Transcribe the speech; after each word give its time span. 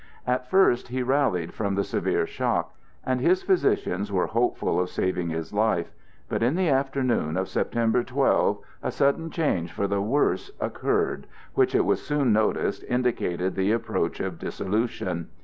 At 0.25 0.49
first 0.49 0.87
he 0.87 1.03
rallied 1.03 1.53
from 1.53 1.75
the 1.75 1.83
severe 1.83 2.25
shock, 2.25 2.73
and 3.05 3.21
his 3.21 3.43
physicians 3.43 4.11
were 4.11 4.25
hopeful 4.25 4.79
of 4.79 4.89
saving 4.89 5.29
his 5.29 5.53
life, 5.53 5.91
but 6.27 6.41
in 6.41 6.55
the 6.55 6.69
afternoon 6.69 7.37
of 7.37 7.47
September 7.47 8.03
12, 8.03 8.57
a 8.81 8.89
sudden 8.91 9.29
change 9.29 9.71
for 9.71 9.85
the 9.87 10.01
worse 10.01 10.49
occurred 10.59 11.27
which, 11.53 11.75
it 11.75 11.85
was 11.85 12.01
soon 12.01 12.33
noticed, 12.33 12.83
indicated 12.89 13.53
the 13.53 13.71
approach 13.71 14.19
of 14.19 14.39
dissolution. 14.39 15.27